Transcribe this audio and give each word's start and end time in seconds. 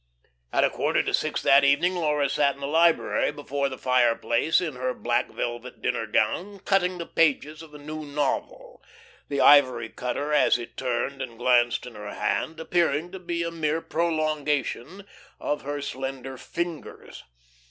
At 0.51 0.67
quarter 0.71 1.03
to 1.03 1.13
six 1.13 1.43
that 1.43 1.63
evening 1.63 1.93
Laura 1.93 2.27
sat 2.27 2.55
in 2.55 2.61
the 2.61 2.65
library, 2.65 3.31
before 3.31 3.69
the 3.69 3.77
fireplace, 3.77 4.59
in 4.59 4.73
her 4.75 4.95
black 4.95 5.29
velvet 5.29 5.79
dinner 5.79 6.07
gown, 6.07 6.59
cutting 6.61 6.97
the 6.97 7.05
pages 7.05 7.61
of 7.61 7.71
a 7.75 7.77
new 7.77 8.03
novel, 8.03 8.81
the 9.29 9.39
ivory 9.41 9.89
cutter 9.89 10.33
as 10.33 10.57
it 10.57 10.75
turned 10.75 11.21
and 11.21 11.37
glanced 11.37 11.85
in 11.85 11.93
her 11.93 12.15
hand, 12.15 12.59
appearing 12.59 13.11
to 13.11 13.19
be 13.19 13.43
a 13.43 13.51
mere 13.51 13.79
prolongation 13.79 15.05
of 15.39 15.61
her 15.61 15.83
slender 15.83 16.35
fingers. 16.35 17.23